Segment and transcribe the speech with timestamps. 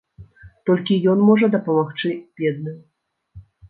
[0.69, 2.09] Толькі ён можа дапамагчы
[2.43, 2.77] бедным.